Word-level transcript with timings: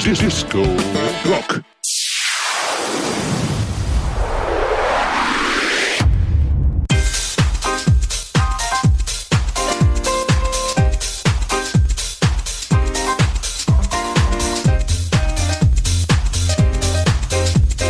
Disco 0.00 0.62
Rock. 1.24 1.62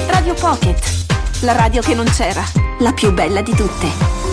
Radio 0.08 0.34
Pocket, 0.34 0.78
la 1.42 1.52
radio 1.52 1.80
che 1.80 1.94
non 1.94 2.06
c'era, 2.06 2.42
la 2.80 2.92
più 2.92 3.12
bella 3.12 3.40
di 3.40 3.54
tutte. 3.54 4.29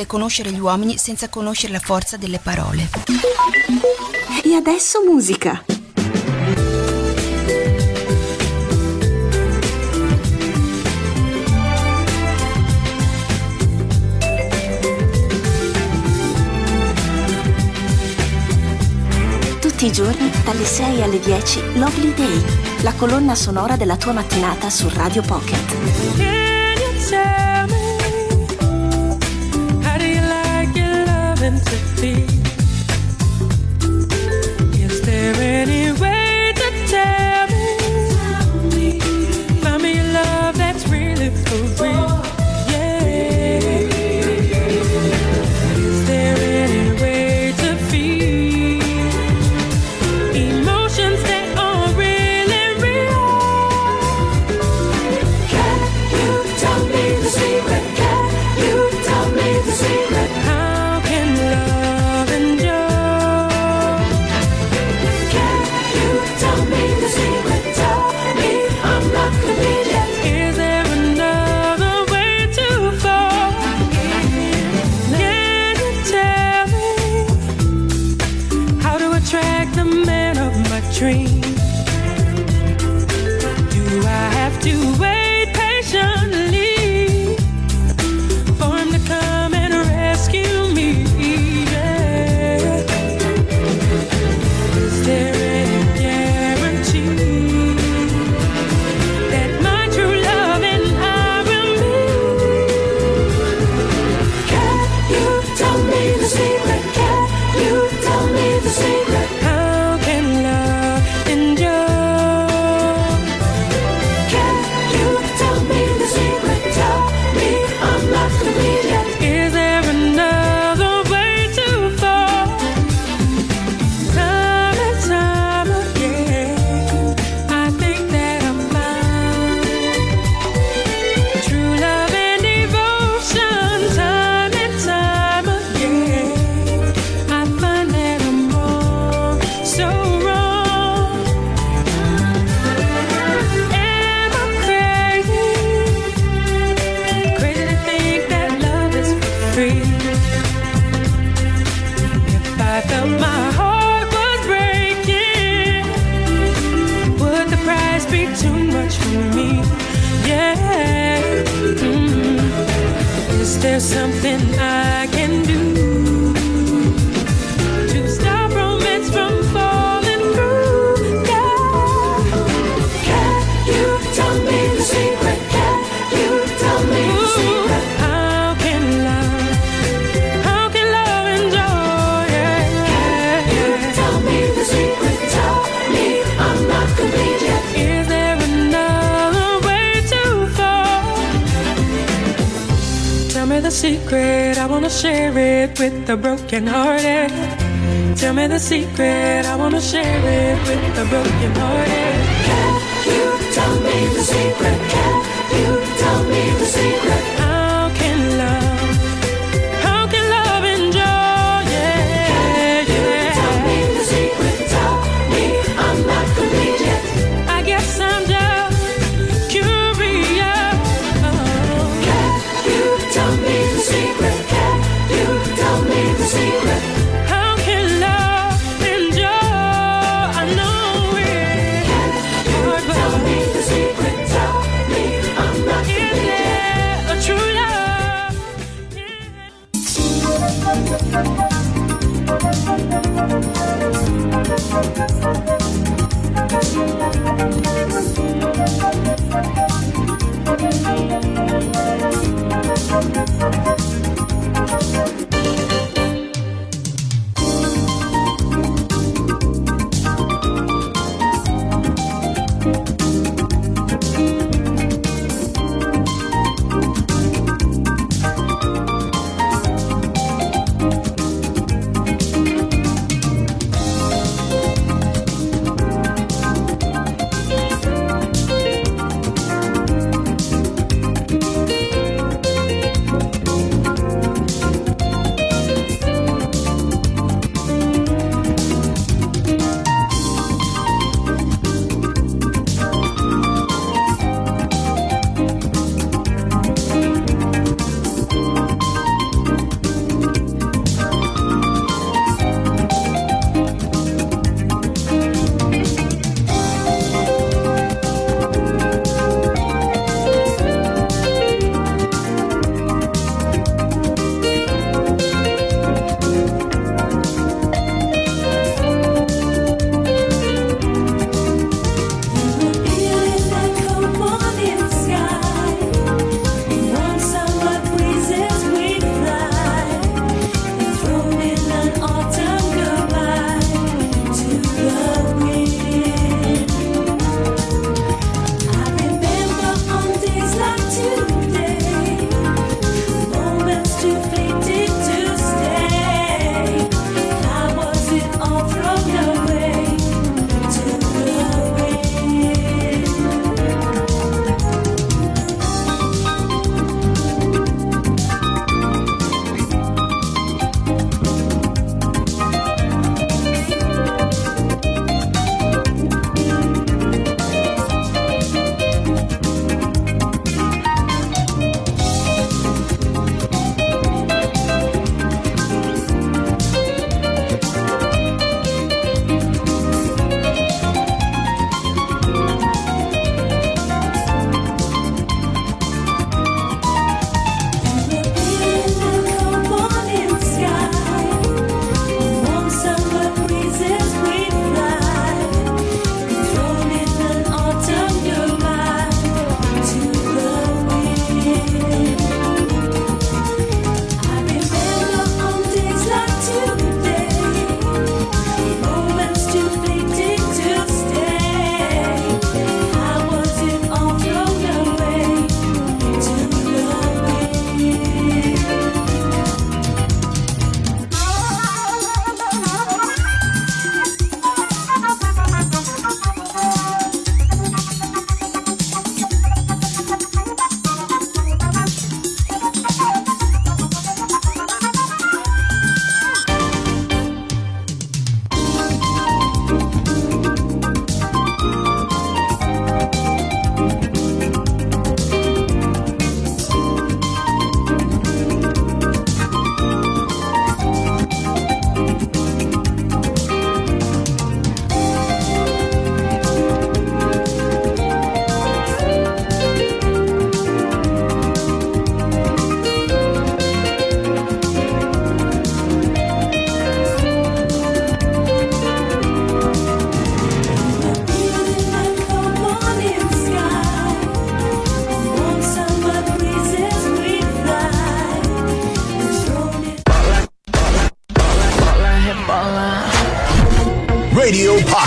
Impossibile 0.00 0.06
conoscere 0.06 0.50
gli 0.52 0.58
uomini 0.58 0.96
senza 0.96 1.28
conoscere 1.28 1.72
la 1.72 1.80
forza 1.80 2.16
delle 2.16 2.38
parole. 2.38 2.88
E 4.42 4.54
adesso 4.54 5.02
musica. 5.04 5.62
Tutti 19.60 19.86
i 19.86 19.92
giorni, 19.92 20.30
dalle 20.44 20.64
6 20.64 21.02
alle 21.02 21.18
10, 21.18 21.78
Lovely 21.78 22.14
Day, 22.14 22.44
la 22.82 22.92
colonna 22.94 23.34
sonora 23.34 23.76
della 23.76 23.96
tua 23.96 24.12
mattinata 24.12 24.70
su 24.70 24.88
Radio 24.88 25.22
Pocket. 25.22 25.78
empathy. 31.50 32.26
Is 34.84 35.00
there 35.02 35.34
any 35.34 35.92
way? 36.00 36.19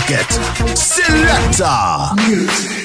Radio 0.06 0.18
Pocket. 0.18 0.76
Selector. 0.76 2.14
Spending 2.16 2.83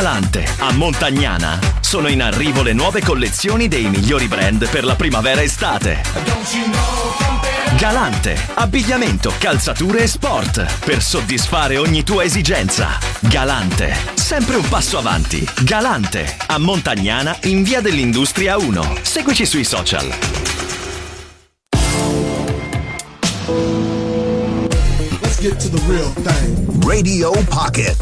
Galante 0.00 0.48
a 0.60 0.72
Montagnana 0.72 1.58
sono 1.80 2.08
in 2.08 2.22
arrivo 2.22 2.62
le 2.62 2.72
nuove 2.72 3.02
collezioni 3.02 3.68
dei 3.68 3.86
migliori 3.86 4.28
brand 4.28 4.66
per 4.70 4.82
la 4.82 4.94
primavera-estate. 4.94 6.00
Galante, 7.76 8.34
abbigliamento, 8.54 9.30
calzature 9.38 10.04
e 10.04 10.06
sport 10.06 10.64
per 10.86 11.02
soddisfare 11.02 11.76
ogni 11.76 12.02
tua 12.02 12.24
esigenza. 12.24 12.98
Galante, 13.20 13.94
sempre 14.14 14.56
un 14.56 14.66
passo 14.70 14.96
avanti. 14.96 15.46
Galante, 15.60 16.34
a 16.46 16.56
Montagnana 16.58 17.36
in 17.42 17.62
via 17.62 17.82
dell'Industria 17.82 18.56
1. 18.56 19.00
Seguici 19.02 19.44
sui 19.44 19.64
social. 19.64 20.08
Let's 25.42 25.52
get 25.52 25.60
to 25.60 25.68
the 25.70 25.80
real 25.90 26.10
thing. 26.10 26.80
Radio 26.80 27.32
Pocket. 27.44 27.96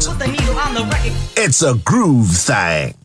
It's 1.37 1.61
a 1.61 1.73
groove 1.85 2.31
thing. 2.31 2.95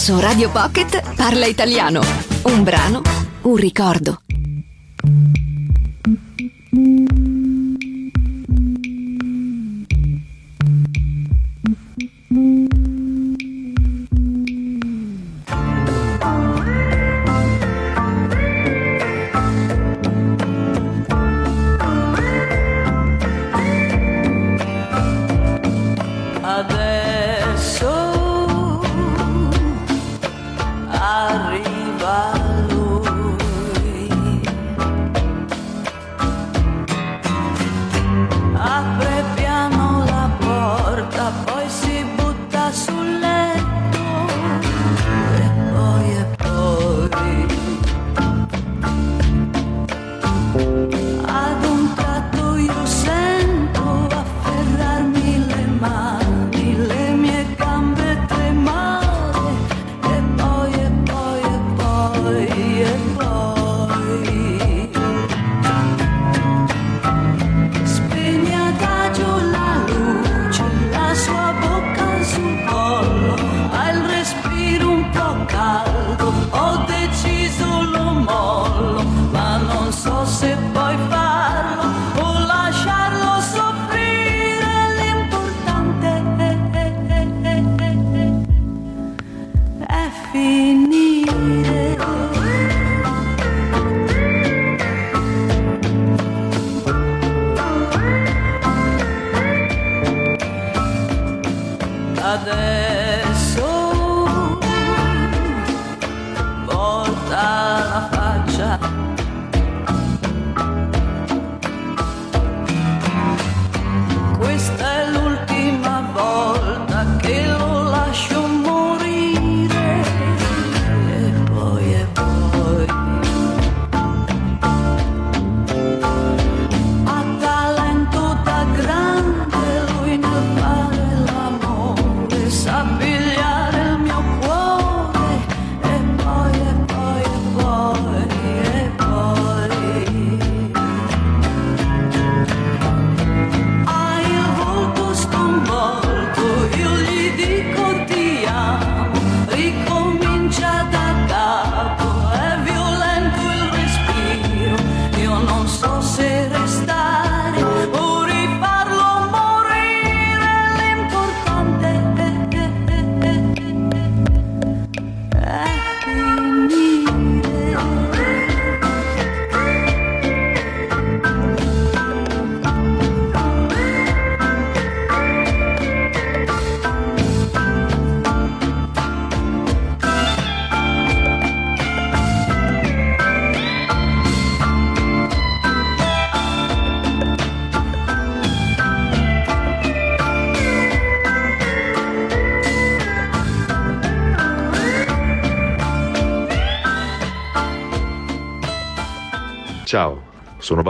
Adesso 0.00 0.18
Radio 0.18 0.48
Pocket 0.48 1.14
parla 1.14 1.44
italiano. 1.44 2.00
Un 2.44 2.62
brano, 2.62 3.02
un 3.42 3.56
ricordo. 3.56 4.22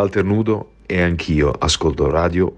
Walter 0.00 0.24
Nudo 0.24 0.70
e 0.86 1.02
anch'io 1.02 1.50
ascolto 1.50 2.08
Radio 2.10 2.54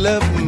love 0.00 0.34
me. 0.34 0.39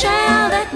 shall 0.00 0.48
that 0.48 0.69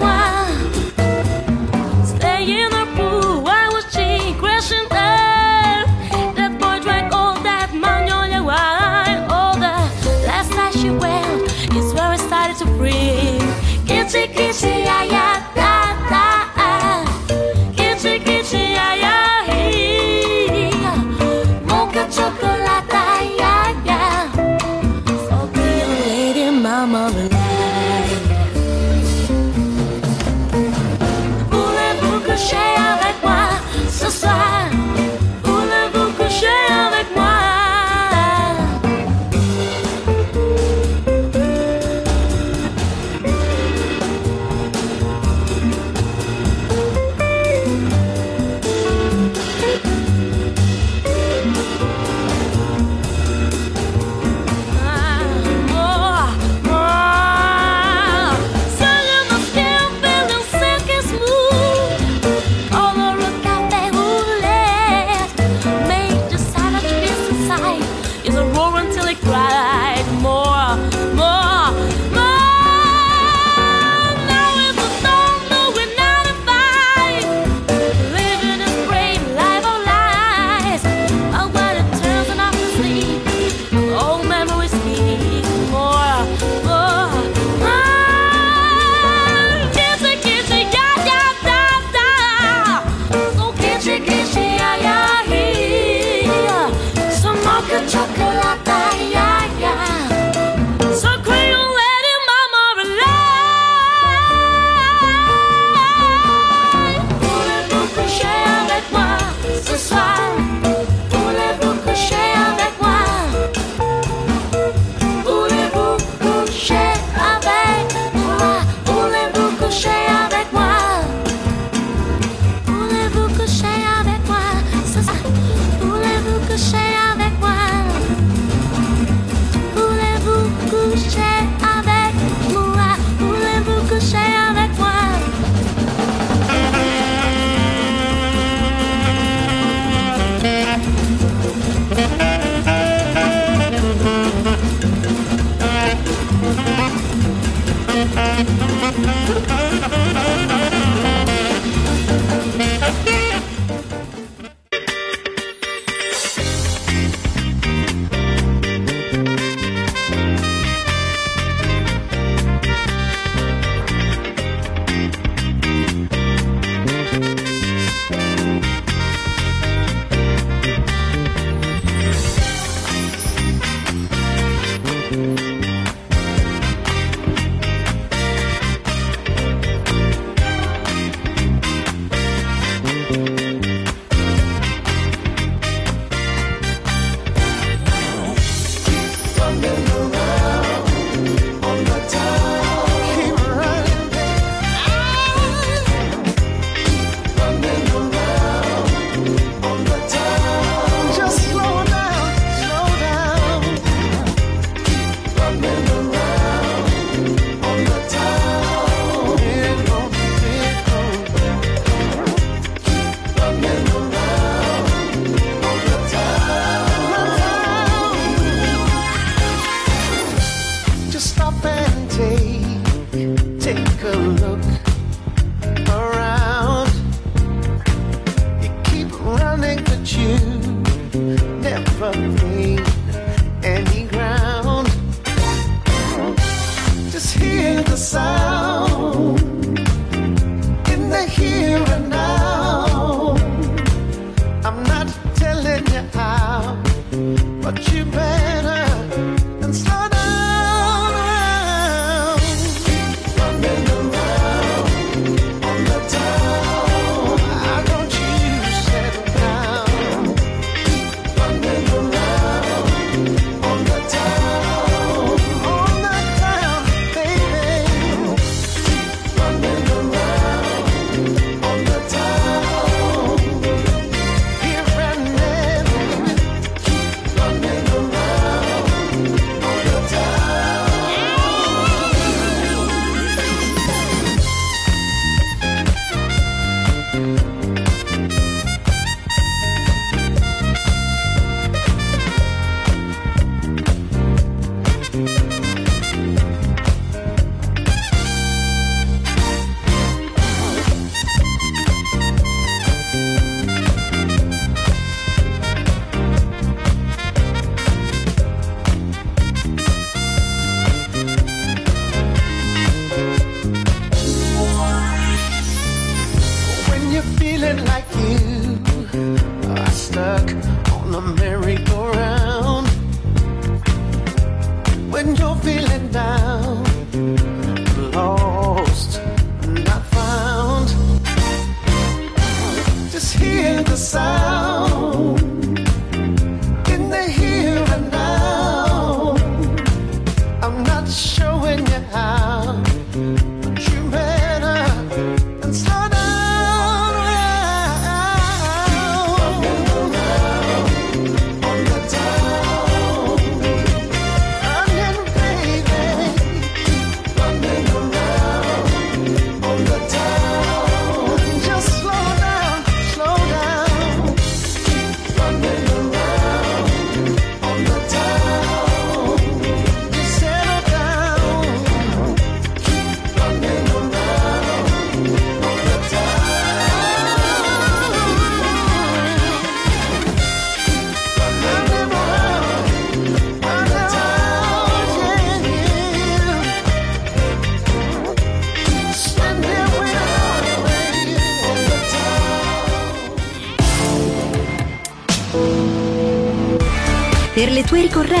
hear 333.65 333.81
the 333.83 333.97
sound 333.97 335.34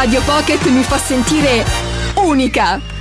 Radio 0.00 0.22
Pocket 0.22 0.64
mi 0.68 0.82
fa 0.82 0.96
sentire 0.96 1.62
unica. 2.14 2.99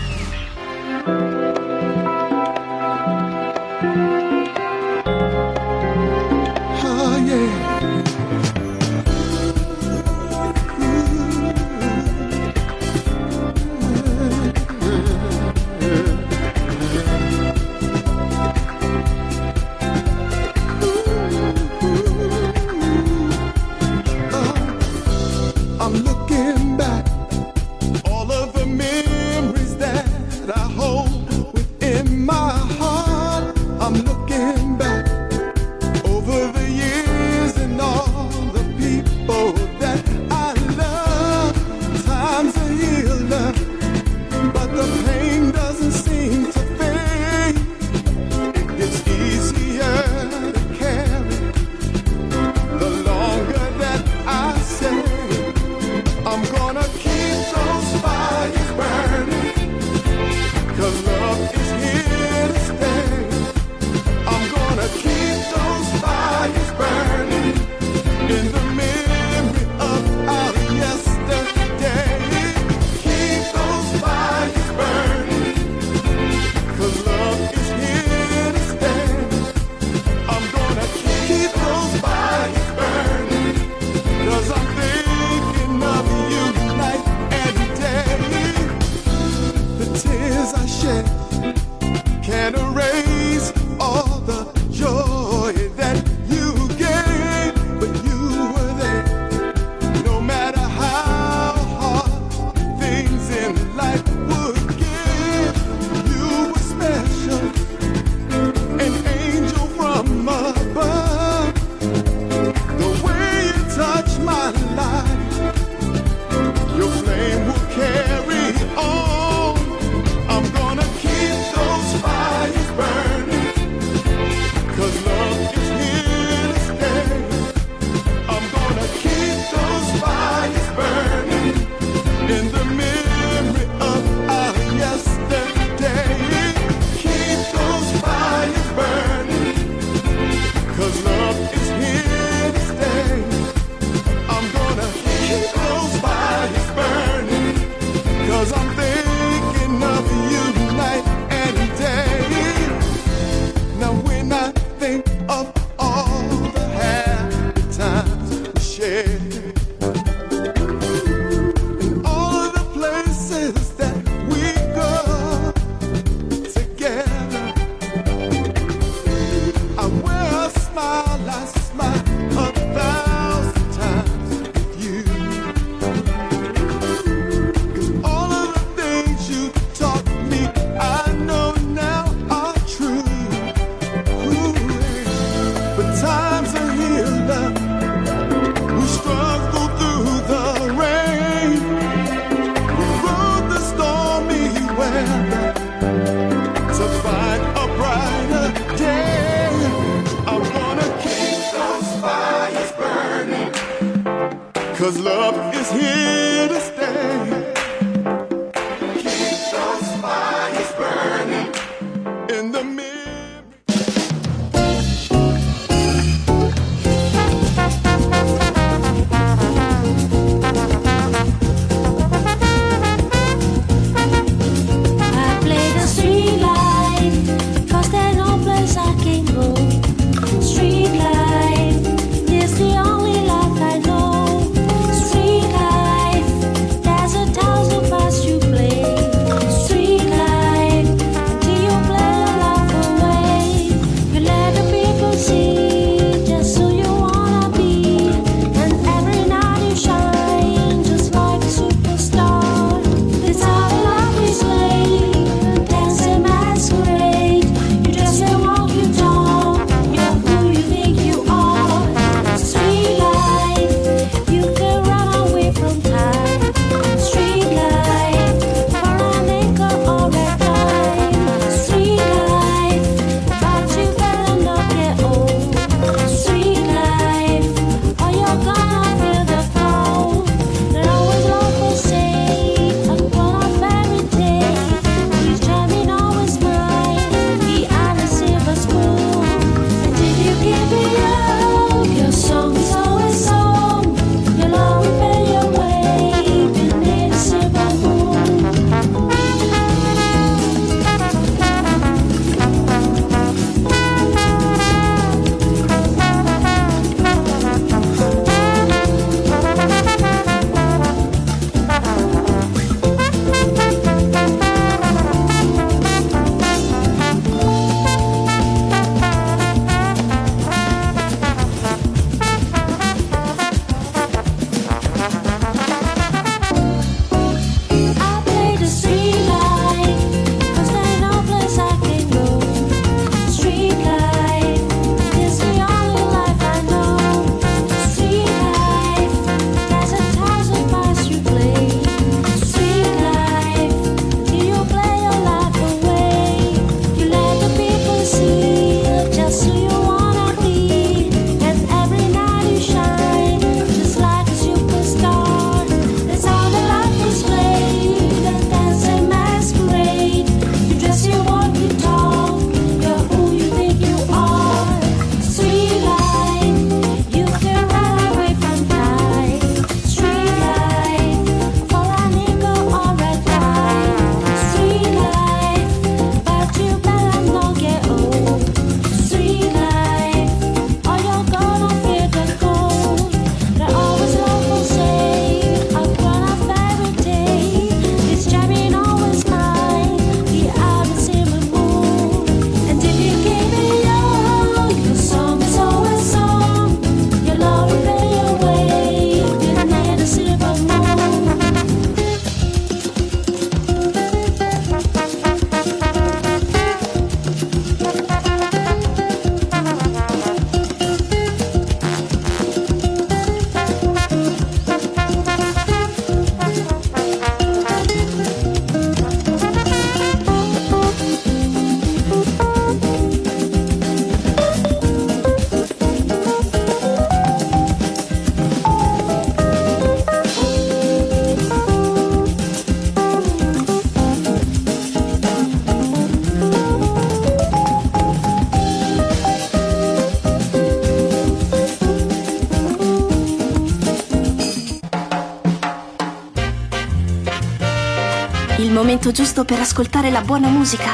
momento 449.09 449.11
giusto 449.11 449.43
per 449.45 449.59
ascoltare 449.59 450.11
la 450.11 450.21
buona 450.21 450.49
musica 450.49 450.93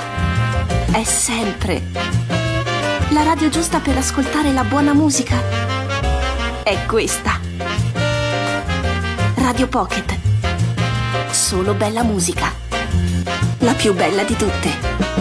è 0.91 1.03
sempre. 1.03 1.84
La 3.09 3.24
radio 3.24 3.49
giusta 3.49 3.80
per 3.80 3.97
ascoltare 3.97 4.53
la 4.53 4.63
buona 4.63 4.93
musica 4.93 5.36
è 6.63 6.86
questa. 6.86 7.39
Radio 9.36 9.68
Pocket. 9.68 10.18
Solo 11.32 11.74
bella 11.74 12.03
musica. 12.03 12.53
La 13.59 13.74
più 13.74 13.93
bella 13.93 14.24
di 14.24 14.36
tutte. 14.36 15.14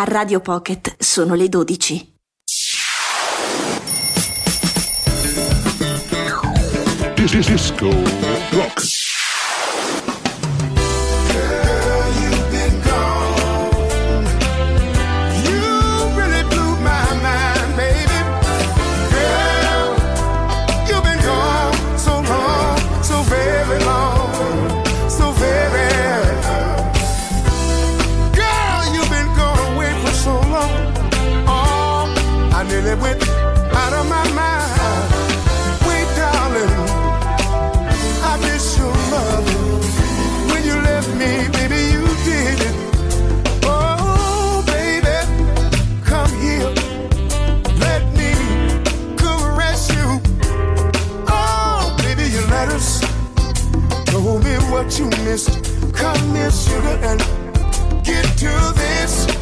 A 0.00 0.04
Radio 0.04 0.40
Pocket 0.40 0.94
sono 0.98 1.34
le 1.34 1.50
12. 1.50 2.14
Disco 7.44 7.90
Rock. 8.50 8.99
what 54.82 54.98
you 54.98 55.04
missed. 55.24 55.62
Come 55.94 56.34
here, 56.34 56.50
sugar, 56.50 56.98
and 57.02 57.20
get 58.02 58.24
to 58.38 58.72
this. 58.76 59.39